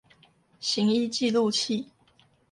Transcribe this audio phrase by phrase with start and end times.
[0.59, 1.91] 行醫記錄器